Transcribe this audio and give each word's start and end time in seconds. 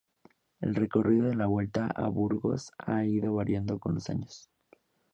El 0.61 0.73
recorrido 0.73 1.27
de 1.27 1.35
la 1.35 1.45
Vuelta 1.45 1.85
a 1.85 2.07
Burgos 2.07 2.71
ha 2.79 3.05
ido 3.05 3.35
variando 3.35 3.77
con 3.77 3.93
los 3.93 4.09
años. 4.09 4.49